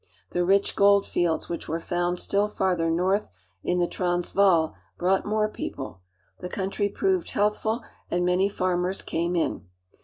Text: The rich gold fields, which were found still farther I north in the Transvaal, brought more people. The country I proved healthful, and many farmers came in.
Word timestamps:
The 0.31 0.43
rich 0.43 0.75
gold 0.75 1.05
fields, 1.05 1.47
which 1.47 1.67
were 1.67 1.79
found 1.79 2.17
still 2.17 2.47
farther 2.47 2.87
I 2.87 2.89
north 2.89 3.29
in 3.61 3.77
the 3.77 3.85
Transvaal, 3.85 4.73
brought 4.97 5.27
more 5.27 5.47
people. 5.47 6.01
The 6.39 6.49
country 6.49 6.89
I 6.89 6.97
proved 6.97 7.29
healthful, 7.29 7.83
and 8.09 8.25
many 8.25 8.49
farmers 8.49 9.03
came 9.03 9.35
in. 9.35 9.67